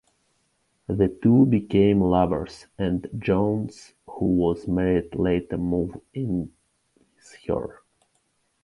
The 0.87 1.15
two 1.21 1.45
became 1.45 2.01
lovers, 2.01 2.65
and 2.75 3.07
Jones, 3.19 3.93
who 4.07 4.25
was 4.35 4.67
married, 4.67 5.13
later 5.13 5.59
moved 5.59 5.99
in 6.11 6.51
with 6.97 7.35
her. 7.47 7.83